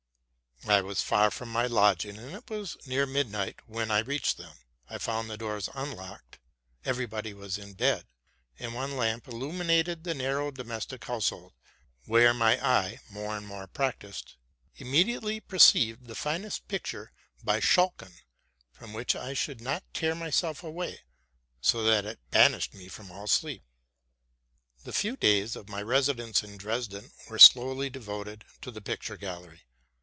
[0.67, 4.55] I was far from my lodgings, and it was near midnight when I reached them.
[4.87, 6.37] I found the doors unlocked;
[6.85, 8.05] every body was in bed;
[8.59, 11.53] and one lamp illuminated the narrow do mestic household,
[12.05, 14.35] where my eye, more and more practised,
[14.75, 17.11] immediately perceived the finest picture
[17.43, 18.13] by Schalken,
[18.71, 20.99] from which I could not tear myself away,
[21.59, 23.63] so that it banished from me all sleep.
[24.83, 29.17] The few days of my residence in Dresden were solely de voted to the picture
[29.17, 29.63] gallery.